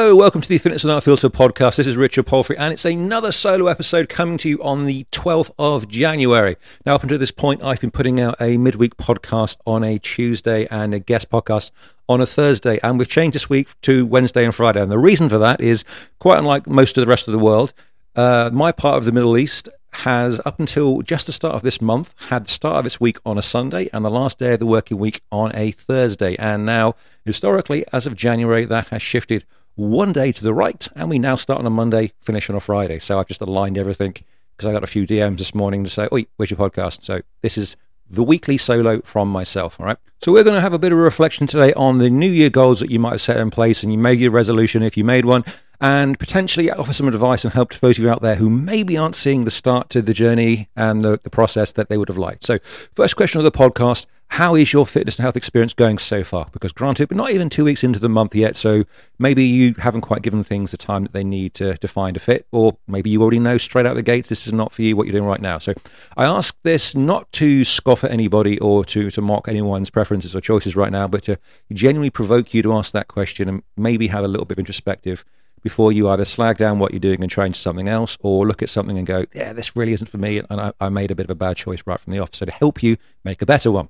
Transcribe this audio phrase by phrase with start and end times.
[0.00, 1.76] Hello, welcome to the Fitness Without Filter podcast.
[1.76, 5.50] This is Richard Palfrey, and it's another solo episode coming to you on the 12th
[5.58, 6.56] of January.
[6.86, 10.66] Now, up until this point, I've been putting out a midweek podcast on a Tuesday
[10.70, 11.70] and a guest podcast
[12.08, 14.80] on a Thursday, and we've changed this week to Wednesday and Friday.
[14.80, 15.84] And the reason for that is
[16.18, 17.74] quite unlike most of the rest of the world,
[18.16, 21.82] uh, my part of the Middle East has, up until just the start of this
[21.82, 24.60] month, had the start of its week on a Sunday and the last day of
[24.60, 26.36] the working week on a Thursday.
[26.36, 26.94] And now,
[27.26, 29.44] historically, as of January, that has shifted
[29.80, 32.60] one day to the right, and we now start on a Monday, finish on a
[32.60, 32.98] Friday.
[32.98, 34.14] So I've just aligned everything
[34.56, 37.22] because I got a few DMs this morning to say, "Oi, where's your podcast?" So
[37.40, 37.76] this is
[38.08, 39.80] the weekly solo from myself.
[39.80, 39.96] All right.
[40.20, 42.50] So we're going to have a bit of a reflection today on the New Year
[42.50, 45.04] goals that you might have set in place, and you made your resolution if you
[45.04, 45.44] made one,
[45.80, 48.98] and potentially offer some advice and help to those of you out there who maybe
[48.98, 52.18] aren't seeing the start to the journey and the, the process that they would have
[52.18, 52.44] liked.
[52.44, 52.58] So,
[52.94, 56.46] first question of the podcast how is your fitness and health experience going so far?
[56.52, 58.84] Because granted, we're not even two weeks into the month yet, so
[59.18, 62.20] maybe you haven't quite given things the time that they need to, to find a
[62.20, 64.96] fit, or maybe you already know straight out the gates this is not for you
[64.96, 65.58] what you're doing right now.
[65.58, 65.74] So
[66.16, 70.40] I ask this not to scoff at anybody or to, to mock anyone's preferences or
[70.40, 71.36] choices right now, but to
[71.72, 75.24] genuinely provoke you to ask that question and maybe have a little bit of introspective
[75.62, 78.68] before you either slag down what you're doing and change something else or look at
[78.68, 81.26] something and go, yeah, this really isn't for me and I, I made a bit
[81.26, 82.32] of a bad choice right from the off.
[82.32, 83.88] So to help you make a better one.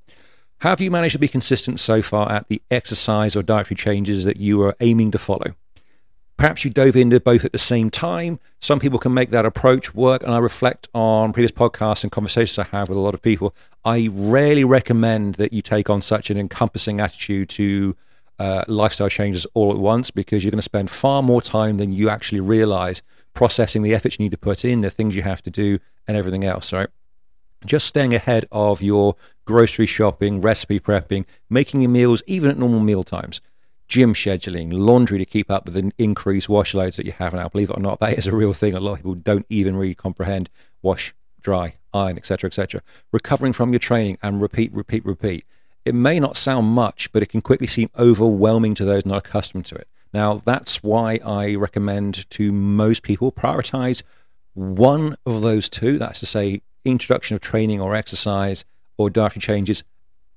[0.61, 4.37] Have you managed to be consistent so far at the exercise or dietary changes that
[4.37, 5.55] you are aiming to follow?
[6.37, 8.39] Perhaps you dove into both at the same time.
[8.59, 12.59] Some people can make that approach work, and I reflect on previous podcasts and conversations
[12.59, 13.55] I have with a lot of people.
[13.87, 17.97] I rarely recommend that you take on such an encompassing attitude to
[18.39, 21.91] uh, lifestyle changes all at once because you're going to spend far more time than
[21.91, 23.01] you actually realize
[23.33, 26.19] processing the efforts you need to put in, the things you have to do, and
[26.19, 26.91] everything else, right?
[27.65, 32.81] Just staying ahead of your grocery shopping, recipe prepping, making your meals even at normal
[32.81, 33.41] meal times,
[33.89, 37.49] gym scheduling, laundry to keep up with the increased wash loads that you have now.
[37.49, 38.75] Believe it or not, that is a real thing.
[38.75, 40.49] A lot of people don't even really comprehend
[40.81, 42.83] wash, dry, iron, etc., etc.
[43.13, 45.45] Recovering from your training and repeat, repeat, repeat.
[45.85, 49.65] It may not sound much, but it can quickly seem overwhelming to those not accustomed
[49.67, 49.89] to it.
[50.13, 54.03] Now, that's why I recommend to most people prioritize
[54.55, 55.99] one of those two.
[55.99, 58.65] That's to say, introduction of training or exercise
[58.97, 59.85] or dietary changes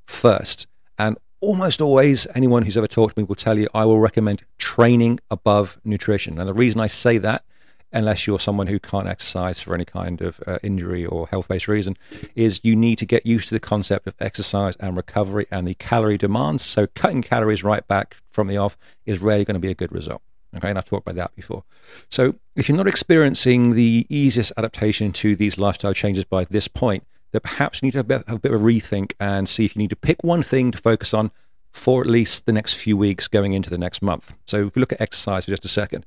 [0.06, 0.68] first.
[0.98, 4.44] And almost always, anyone who's ever talked to me will tell you I will recommend
[4.58, 6.40] training above nutrition.
[6.40, 7.44] And the reason I say that,
[7.92, 11.68] unless you're someone who can't exercise for any kind of uh, injury or health based
[11.68, 11.98] reason,
[12.36, 15.76] is you need to get used to the concept of exercise and recovery and the
[15.76, 16.64] calorie demands.
[16.64, 19.92] So, cutting calories right back from the off is rarely going to be a good
[19.92, 20.22] result.
[20.56, 21.64] Okay, and I've talked about that before.
[22.10, 27.06] So, if you're not experiencing the easiest adaptation to these lifestyle changes by this point,
[27.32, 29.50] then perhaps you need to have a, bit, have a bit of a rethink and
[29.50, 31.32] see if you need to pick one thing to focus on
[31.72, 34.34] for at least the next few weeks going into the next month.
[34.46, 36.06] So if we look at exercise for just a second,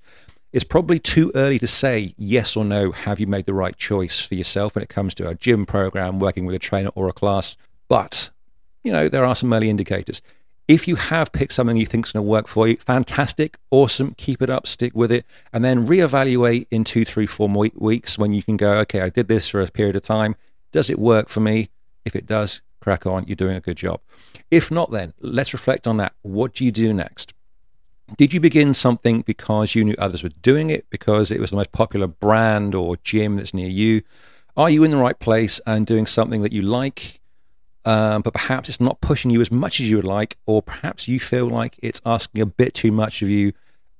[0.53, 4.21] it's probably too early to say yes or no, have you made the right choice
[4.21, 7.13] for yourself when it comes to a gym program, working with a trainer or a
[7.13, 7.57] class.
[7.89, 8.31] But,
[8.85, 10.23] you know, there are some early indicators.
[10.69, 14.15] If you have picked something you think is going to work for you, fantastic, awesome,
[14.17, 18.19] keep it up, stick with it, and then reevaluate in two, three, four more weeks
[18.19, 20.35] when you can go, okay, I did this for a period of time.
[20.73, 21.71] Does it work for me?
[22.05, 23.27] If it does, crack on.
[23.27, 24.01] You're doing a good job.
[24.51, 26.15] If not, then let's reflect on that.
[26.23, 27.33] What do you do next?
[28.17, 31.57] Did you begin something because you knew others were doing it, because it was the
[31.57, 34.03] most popular brand or gym that's near you?
[34.57, 37.21] Are you in the right place and doing something that you like,
[37.87, 41.09] um, but perhaps it's not pushing you as much as you would like, or perhaps
[41.09, 43.53] you feel like it's asking a bit too much of you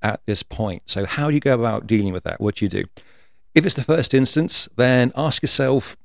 [0.03, 0.83] at this point?
[0.87, 2.41] So, how do you go about dealing with that?
[2.41, 2.85] What do you do?
[3.55, 5.97] If it's the first instance, then ask yourself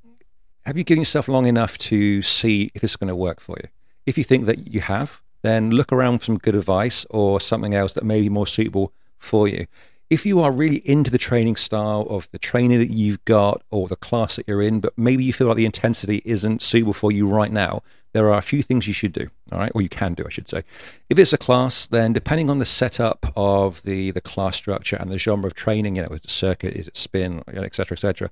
[0.66, 3.58] have you given yourself long enough to see if this is going to work for
[3.62, 3.70] you?
[4.06, 7.74] If you think that you have, then look around for some good advice or something
[7.74, 9.66] else that may be more suitable for you.
[10.12, 13.88] If you are really into the training style of the trainer that you've got or
[13.88, 17.14] the class that you're in, but maybe you feel like the intensity isn't suitable for
[17.14, 19.88] you right now, there are a few things you should do, all right, or you
[19.88, 20.64] can do, I should say.
[21.10, 25.10] If it's a class, then depending on the setup of the the class structure and
[25.10, 28.02] the genre of training, you know, is it circuit, is it spin, et cetera, et
[28.02, 28.30] cetera,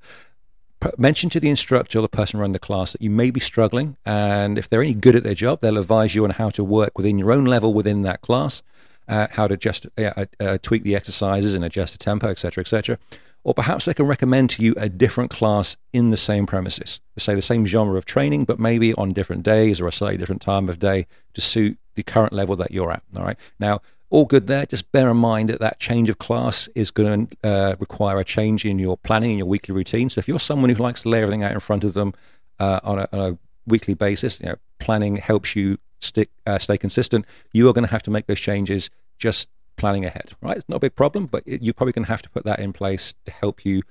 [0.97, 3.95] mention to the instructor or the person running the class that you may be struggling,
[4.05, 6.97] and if they're any good at their job, they'll advise you on how to work
[6.97, 8.63] within your own level within that class,
[9.09, 12.97] uh, how to just uh, uh, tweak the exercises and adjust the tempo, etc., etc.
[13.43, 17.35] Or perhaps they can recommend to you a different class in the same premises, say
[17.35, 20.69] the same genre of training, but maybe on different days or a slightly different time
[20.69, 23.01] of day to suit the current level that you're at.
[23.15, 23.37] All right.
[23.59, 24.65] Now, all good there.
[24.65, 28.25] Just bear in mind that that change of class is going to uh, require a
[28.25, 30.09] change in your planning and your weekly routine.
[30.09, 32.13] So if you're someone who likes to lay everything out in front of them
[32.59, 36.77] uh, on, a, on, a, weekly basis, you know, planning helps you stick uh, stay
[36.77, 37.25] consistent.
[37.53, 40.57] You are going to have to make those changes just planning ahead, right?
[40.57, 42.73] It's not a big problem, but you're probably going to have to put that in
[42.73, 43.83] place to help you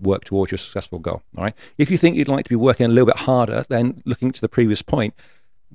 [0.00, 1.22] work towards your successful goal.
[1.36, 1.54] All right.
[1.78, 4.40] If you think you'd like to be working a little bit harder, then looking to
[4.40, 5.14] the previous point,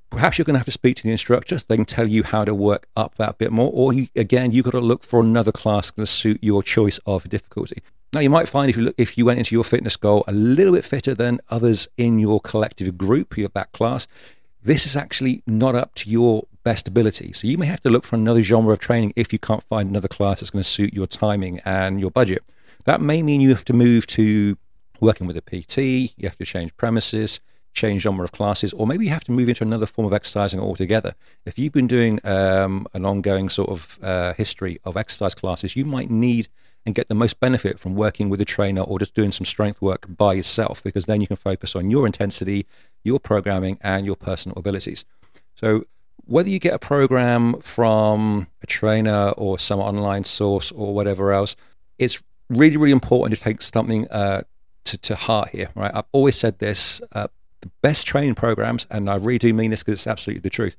[0.10, 1.60] perhaps you're going to have to speak to the instructor.
[1.60, 3.72] They can tell you how to work up that bit more.
[3.74, 7.00] Or you, again, you've got to look for another class going to suit your choice
[7.06, 7.82] of difficulty.
[8.12, 10.32] Now, you might find if you look, if you went into your fitness goal a
[10.32, 14.08] little bit fitter than others in your collective group, your that class,
[14.70, 17.34] this is actually not up to your best ability.
[17.34, 19.90] So you may have to look for another genre of training if you can't find
[19.90, 22.44] another class that's going to suit your timing and your budget.
[22.86, 24.60] That may mean you have to move to
[25.00, 27.40] working with a PT, you have to change premises,
[27.74, 30.60] change number of classes, or maybe you have to move into another form of exercising
[30.60, 31.16] altogether.
[31.46, 35.84] If you've been doing um, an ongoing sort of uh, history of exercise classes, you
[35.84, 36.48] might need
[36.86, 39.82] and get the most benefit from working with a trainer or just doing some strength
[39.82, 42.66] work by yourself, because then you can focus on your intensity,
[43.04, 45.06] your programming, and your personal abilities.
[45.56, 45.86] So,
[46.26, 51.56] whether you get a program from a trainer or some online source or whatever else,
[51.98, 54.44] it's really, really important to take something uh,
[54.86, 55.92] to, to heart here, right?
[55.94, 57.28] I've always said this uh,
[57.62, 60.76] the best training programs, and I really do mean this because it's absolutely the truth,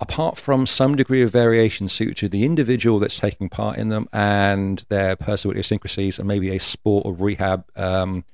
[0.00, 4.08] apart from some degree of variation suited to the individual that's taking part in them
[4.12, 8.24] and their personal idiosyncrasies and maybe a sport or rehab um,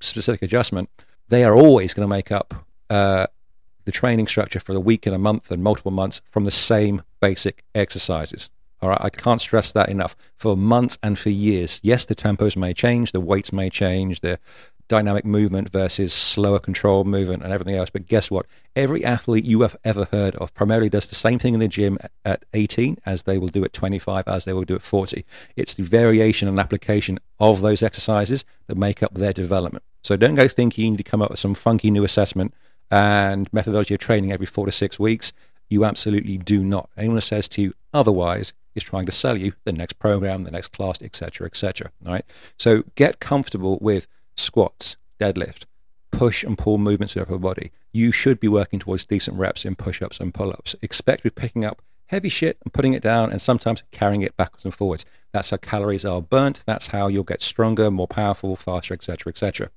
[0.00, 0.90] specific adjustment,
[1.28, 3.26] they are always going to make up uh,
[3.84, 7.02] the training structure for the week and a month and multiple months from the same
[7.20, 8.50] basic exercises.
[8.82, 10.14] All right, I can't stress that enough.
[10.36, 14.38] For months and for years, yes, the tempos may change, the weights may change, the
[14.88, 17.90] dynamic movement versus slower controlled movement and everything else.
[17.90, 18.46] But guess what?
[18.74, 21.98] Every athlete you have ever heard of primarily does the same thing in the gym
[22.24, 25.24] at 18 as they will do at 25, as they will do at 40.
[25.56, 29.84] It's the variation and application of those exercises that make up their development.
[30.06, 32.54] So don't go thinking you need to come up with some funky new assessment
[32.92, 35.32] and methodology of training every four to six weeks.
[35.68, 36.88] You absolutely do not.
[36.96, 40.52] Anyone who says to you otherwise is trying to sell you the next program, the
[40.52, 41.90] next class, etc., etc.
[42.00, 42.24] Right.
[42.56, 44.06] So get comfortable with
[44.36, 45.64] squats, deadlift,
[46.12, 47.72] push and pull movements of the upper body.
[47.92, 50.76] You should be working towards decent reps in push-ups and pull-ups.
[50.82, 54.36] Expect to be picking up heavy shit and putting it down, and sometimes carrying it
[54.36, 55.04] backwards and forwards.
[55.32, 56.62] That's how calories are burnt.
[56.64, 59.70] That's how you'll get stronger, more powerful, faster, etc., etc.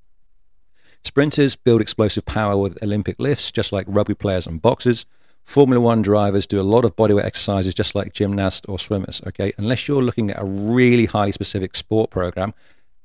[1.04, 5.06] Sprinters build explosive power with Olympic lifts, just like rugby players and boxers.
[5.46, 9.22] Formula One drivers do a lot of bodyweight exercises just like gymnasts or swimmers.
[9.26, 12.54] Okay, unless you're looking at a really highly specific sport program,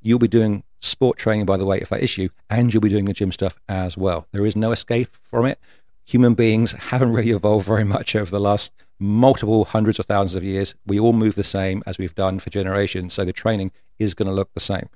[0.02, 3.06] you'll be doing sport training by the weight of that issue, and you'll be doing
[3.06, 4.26] the gym stuff as well.
[4.32, 5.58] There is no escape from it.
[6.05, 10.44] Human beings haven't really evolved very much over the last multiple hundreds of thousands of
[10.44, 10.75] years.
[10.87, 14.29] We all move the same as we've done for generations, so the training is going
[14.29, 14.88] to look the same.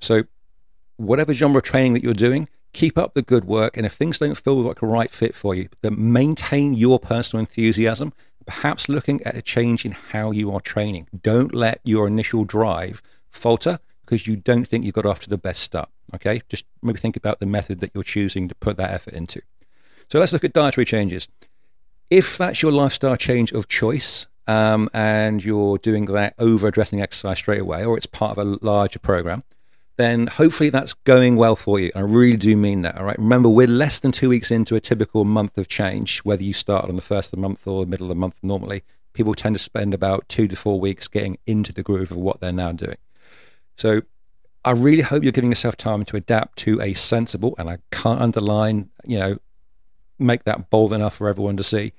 [0.00, 0.24] So,
[1.00, 3.76] whatever genre of training that you're doing, keep up the good work.
[3.76, 7.40] And if things don't feel like a right fit for you, then maintain your personal
[7.40, 8.12] enthusiasm,
[8.46, 11.08] perhaps looking at a change in how you are training.
[11.22, 15.38] Don't let your initial drive falter because you don't think you got off to the
[15.38, 15.88] best start.
[16.14, 19.40] Okay, just maybe think about the method that you're choosing to put that effort into.
[20.10, 21.28] So let's look at dietary changes.
[22.10, 27.38] If that's your lifestyle change of choice, um, and you're doing that over addressing exercise
[27.38, 29.44] straight away, or it's part of a larger program,
[30.00, 31.92] then hopefully that's going well for you.
[31.94, 32.96] I really do mean that.
[32.96, 33.18] All right.
[33.18, 36.88] Remember, we're less than two weeks into a typical month of change, whether you start
[36.88, 38.82] on the first of the month or the middle of the month normally.
[39.12, 42.40] People tend to spend about two to four weeks getting into the groove of what
[42.40, 42.96] they're now doing.
[43.76, 44.02] So
[44.64, 48.20] I really hope you're giving yourself time to adapt to a sensible, and I can't
[48.20, 49.38] underline, you know,
[50.18, 51.92] make that bold enough for everyone to see,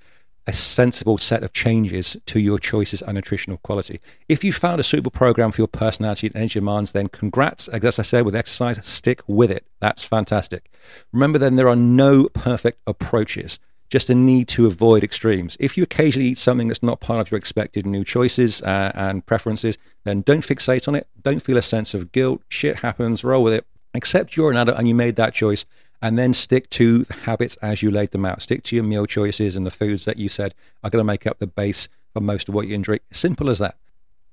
[0.47, 3.99] a sensible set of changes to your choices and nutritional quality.
[4.27, 7.67] If you found a suitable program for your personality and energy demands, then congrats.
[7.67, 9.65] As I said with exercise, stick with it.
[9.79, 10.71] That's fantastic.
[11.11, 13.59] Remember, then, there are no perfect approaches
[13.91, 15.57] just a need to avoid extremes.
[15.59, 19.23] If you occasionally eat something that's not part of your expected new choices uh, and
[19.25, 21.07] preferences, then don't fixate on it.
[21.21, 22.41] Don't feel a sense of guilt.
[22.47, 23.67] Shit happens, roll with it.
[23.93, 25.65] Accept you're an adult and you made that choice,
[26.01, 28.41] and then stick to the habits as you laid them out.
[28.41, 31.27] Stick to your meal choices and the foods that you said are going to make
[31.27, 33.03] up the base for most of what you drink.
[33.11, 33.75] Simple as that.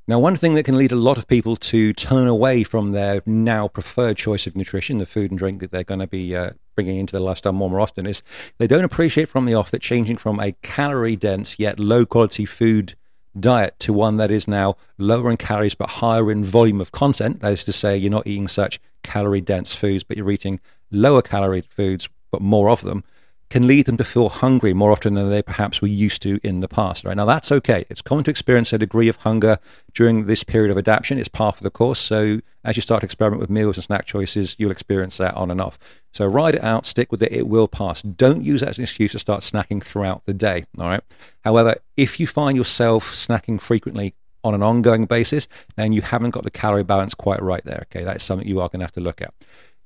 [0.06, 3.20] Now, one thing that can lead a lot of people to turn away from their
[3.26, 6.52] now preferred choice of nutrition, the food and drink that they're going to be uh,
[6.74, 8.22] bringing into their lifestyle more and more often is
[8.56, 12.46] they don't appreciate from the off that changing from a calorie dense yet low quality
[12.46, 12.94] food
[13.38, 17.40] diet to one that is now lower in calories but higher in volume of content.
[17.40, 21.22] That is to say, you're not eating such calorie dense foods, but you're eating lower
[21.22, 23.04] calorie foods but more of them
[23.50, 26.60] can lead them to feel hungry more often than they perhaps were used to in
[26.60, 27.04] the past.
[27.04, 27.86] Right now, that's okay.
[27.88, 29.58] It's common to experience a degree of hunger
[29.94, 31.18] during this period of adaptation.
[31.18, 31.98] It's part of the course.
[31.98, 35.50] So as you start to experiment with meals and snack choices, you'll experience that on
[35.50, 35.78] and off.
[36.12, 37.32] So ride it out, stick with it.
[37.32, 38.02] It will pass.
[38.02, 40.66] Don't use that as an excuse to start snacking throughout the day.
[40.78, 41.02] All right.
[41.44, 44.14] However, if you find yourself snacking frequently
[44.44, 47.86] on an ongoing basis, then you haven't got the calorie balance quite right there.
[47.90, 49.34] Okay, that is something you are going to have to look at.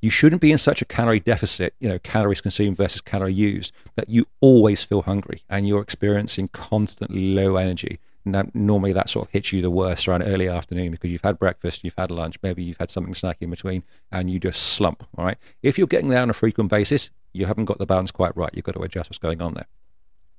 [0.02, 3.72] You shouldn't be in such a calorie deficit, you know, calories consumed versus calorie used,
[3.94, 8.00] that you always feel hungry and you're experiencing constantly low energy.
[8.24, 11.38] Now, normally that sort of hits you the worst around early afternoon because you've had
[11.38, 15.06] breakfast, you've had lunch, maybe you've had something snacky in between, and you just slump.
[15.16, 15.38] All right.
[15.62, 18.50] If you're getting there on a frequent basis, you haven't got the balance quite right.
[18.52, 19.66] You've got to adjust what's going on there.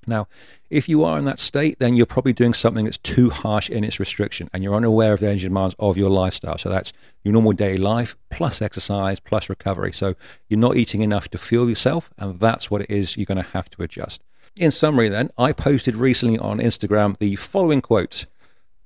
[0.08, 0.28] Now,
[0.70, 3.84] if you are in that state, then you're probably doing something that's too harsh in
[3.84, 6.58] its restriction and you're unaware of the energy demands of your lifestyle.
[6.58, 6.94] So that's
[7.24, 9.94] your normal daily life plus exercise plus recovery.
[9.94, 10.16] So
[10.48, 13.50] you're not eating enough to fuel yourself, and that's what it is you're going to
[13.52, 14.24] have to adjust.
[14.56, 18.28] In summary, then, I posted recently on Instagram the following quote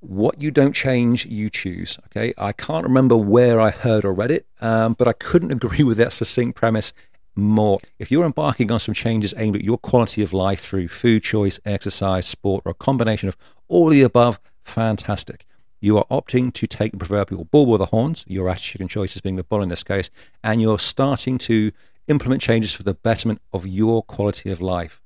[0.00, 1.98] What you don't change, you choose.
[2.06, 5.84] Okay, I can't remember where I heard or read it, um, but I couldn't agree
[5.84, 6.94] with that succinct premise
[7.38, 7.80] more.
[7.98, 11.60] If you're embarking on some changes aimed at your quality of life through food choice,
[11.64, 13.36] exercise, sport, or a combination of
[13.68, 15.46] all the above, fantastic.
[15.80, 19.20] You are opting to take the proverbial bull by the horns, your attitude and choices
[19.20, 20.10] being the bull in this case,
[20.42, 21.70] and you're starting to
[22.08, 25.00] implement changes for the betterment of your quality of life.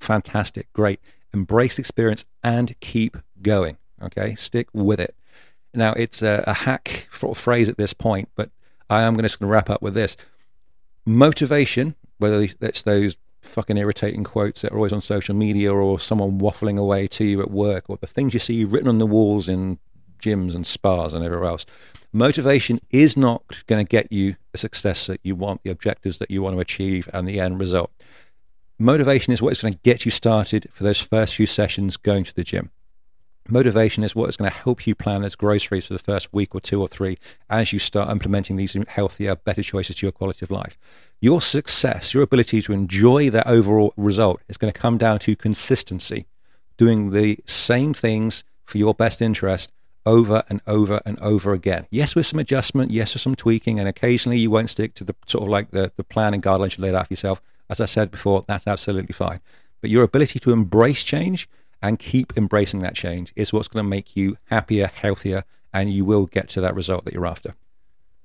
[0.00, 1.00] Fantastic, great.
[1.34, 3.76] Embrace experience and keep going.
[4.00, 5.14] Okay, stick with it.
[5.74, 8.50] Now, it's a, a hack phrase at this point, but
[8.88, 10.16] I am just going to wrap up with this
[11.06, 16.38] motivation, whether that's those fucking irritating quotes that are always on social media or someone
[16.38, 19.48] waffling away to you at work or the things you see written on the walls
[19.48, 19.78] in
[20.20, 21.64] gyms and spas and everywhere else.
[22.12, 26.30] Motivation is not going to get you the success that you want, the objectives that
[26.30, 27.90] you want to achieve, and the end result.
[28.78, 32.34] Motivation is what's going to get you started for those first few sessions going to
[32.34, 32.70] the gym.
[33.48, 36.54] Motivation is what is going to help you plan those groceries for the first week
[36.54, 37.16] or two or three
[37.48, 40.76] as you start implementing these healthier, better choices to your quality of life.
[41.20, 45.36] Your success, your ability to enjoy that overall result is going to come down to
[45.36, 46.26] consistency,
[46.76, 49.70] doing the same things for your best interest
[50.04, 51.86] over and over and over again.
[51.90, 55.14] Yes, with some adjustment, yes, with some tweaking, and occasionally you won't stick to the
[55.26, 57.40] sort of like the, the plan and guidelines you laid out for yourself.
[57.70, 59.40] As I said before, that's absolutely fine.
[59.80, 61.48] But your ability to embrace change
[61.86, 66.04] and keep embracing that change is what's going to make you happier, healthier, and you
[66.04, 67.54] will get to that result that you're after.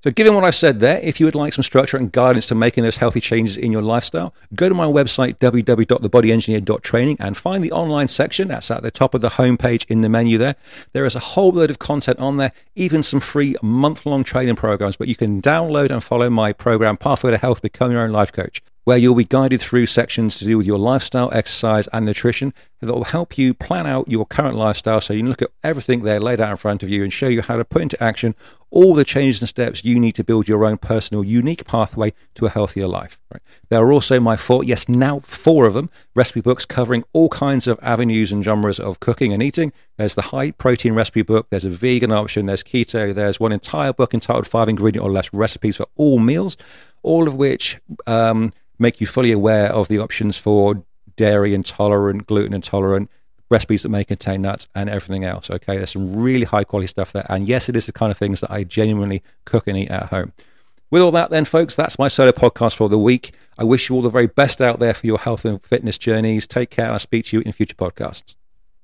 [0.02, 2.56] So, given what I've said there, if you would like some structure and guidance to
[2.56, 7.70] making those healthy changes in your lifestyle, go to my website, www.thebodyengineer.training, and find the
[7.70, 8.48] online section.
[8.48, 10.56] That's at the top of the homepage in the menu there.
[10.92, 14.56] There is a whole load of content on there, even some free month long training
[14.56, 18.10] programs, but you can download and follow my program, Pathway to Health Become Your Own
[18.10, 22.04] Life Coach where you'll be guided through sections to do with your lifestyle, exercise, and
[22.04, 25.52] nutrition that will help you plan out your current lifestyle so you can look at
[25.62, 28.02] everything there laid out in front of you and show you how to put into
[28.02, 28.34] action
[28.72, 32.46] all the changes and steps you need to build your own personal, unique pathway to
[32.46, 33.20] a healthier life.
[33.32, 33.42] Right?
[33.68, 37.66] There are also my four, yes, now four of them, recipe books covering all kinds
[37.66, 39.72] of avenues and genres of cooking and eating.
[39.98, 43.92] There's the high protein recipe book, there's a vegan option, there's keto, there's one entire
[43.92, 46.56] book entitled Five Ingredient or Less Recipes for All Meals,
[47.02, 47.78] all of which.
[48.06, 50.82] Um, make you fully aware of the options for
[51.16, 53.08] dairy intolerant, gluten intolerant,
[53.52, 55.50] recipes that may contain nuts, and everything else.
[55.50, 57.26] Okay, there's some really high quality stuff there.
[57.28, 60.06] And yes, it is the kind of things that I genuinely cook and eat at
[60.06, 60.32] home.
[60.90, 63.32] With all that, then, folks, that's my solo podcast for the week.
[63.56, 66.46] I wish you all the very best out there for your health and fitness journeys.
[66.46, 68.34] Take care, and I'll speak to you in future podcasts.